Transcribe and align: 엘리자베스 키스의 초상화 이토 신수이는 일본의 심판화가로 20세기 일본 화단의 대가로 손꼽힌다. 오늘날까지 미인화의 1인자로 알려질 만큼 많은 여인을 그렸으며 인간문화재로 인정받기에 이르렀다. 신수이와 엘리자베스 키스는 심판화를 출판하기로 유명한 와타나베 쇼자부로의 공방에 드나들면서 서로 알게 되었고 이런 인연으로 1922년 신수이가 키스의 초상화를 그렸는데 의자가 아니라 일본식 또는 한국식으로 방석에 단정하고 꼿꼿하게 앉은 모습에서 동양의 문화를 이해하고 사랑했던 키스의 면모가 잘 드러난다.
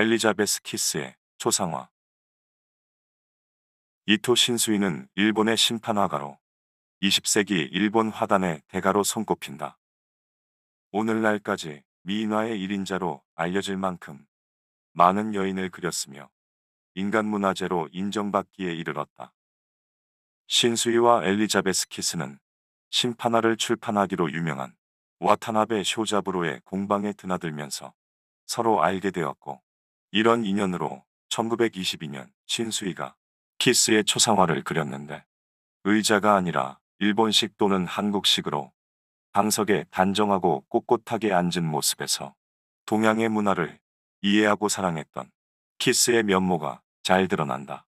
엘리자베스 0.00 0.62
키스의 0.62 1.16
초상화 1.38 1.90
이토 4.06 4.36
신수이는 4.36 5.08
일본의 5.16 5.56
심판화가로 5.56 6.38
20세기 7.02 7.68
일본 7.72 8.10
화단의 8.10 8.62
대가로 8.68 9.02
손꼽힌다. 9.02 9.76
오늘날까지 10.92 11.82
미인화의 12.02 12.60
1인자로 12.60 13.22
알려질 13.34 13.76
만큼 13.76 14.24
많은 14.92 15.34
여인을 15.34 15.68
그렸으며 15.70 16.30
인간문화재로 16.94 17.88
인정받기에 17.90 18.72
이르렀다. 18.72 19.34
신수이와 20.46 21.24
엘리자베스 21.24 21.88
키스는 21.88 22.38
심판화를 22.90 23.56
출판하기로 23.56 24.30
유명한 24.30 24.76
와타나베 25.18 25.82
쇼자부로의 25.82 26.60
공방에 26.64 27.12
드나들면서 27.14 27.92
서로 28.46 28.80
알게 28.80 29.10
되었고 29.10 29.60
이런 30.10 30.44
인연으로 30.44 31.04
1922년 31.30 32.30
신수이가 32.46 33.14
키스의 33.58 34.04
초상화를 34.04 34.62
그렸는데 34.64 35.24
의자가 35.84 36.34
아니라 36.34 36.78
일본식 36.98 37.56
또는 37.56 37.86
한국식으로 37.86 38.72
방석에 39.32 39.84
단정하고 39.90 40.64
꼿꼿하게 40.68 41.32
앉은 41.32 41.64
모습에서 41.64 42.34
동양의 42.86 43.28
문화를 43.28 43.78
이해하고 44.22 44.68
사랑했던 44.68 45.30
키스의 45.78 46.24
면모가 46.24 46.82
잘 47.02 47.28
드러난다. 47.28 47.87